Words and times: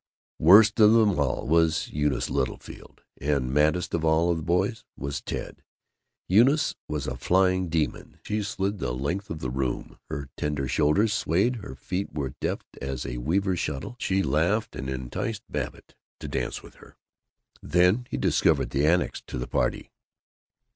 Worst 0.39 0.79
of 0.79 0.93
them 0.93 1.19
all 1.19 1.45
was 1.45 1.89
Eunice 1.89 2.27
Littlefield, 2.31 3.03
and 3.19 3.53
maddest 3.53 3.93
of 3.93 4.03
all 4.03 4.33
the 4.33 4.41
boys 4.41 4.83
was 4.97 5.21
Ted. 5.21 5.61
Eunice 6.27 6.73
was 6.87 7.05
a 7.05 7.15
flying 7.15 7.69
demon. 7.69 8.19
She 8.23 8.41
slid 8.41 8.79
the 8.79 8.93
length 8.95 9.29
of 9.29 9.41
the 9.41 9.51
room; 9.51 9.99
her 10.09 10.27
tender 10.37 10.67
shoulders 10.67 11.13
swayed; 11.13 11.57
her 11.57 11.75
feet 11.75 12.11
were 12.13 12.33
deft 12.41 12.79
as 12.81 13.05
a 13.05 13.17
weaver's 13.17 13.59
shuttle; 13.59 13.95
she 13.99 14.23
laughed, 14.23 14.75
and 14.75 14.89
enticed 14.89 15.43
Babbitt 15.47 15.93
to 16.19 16.27
dance 16.27 16.63
with 16.63 16.77
her. 16.81 16.95
Then 17.61 18.07
he 18.09 18.17
discovered 18.17 18.71
the 18.71 18.87
annex 18.87 19.21
to 19.27 19.37
the 19.37 19.45
party. 19.47 19.91